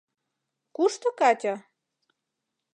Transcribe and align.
Кушто 0.75 1.07
Катя? 1.19 1.55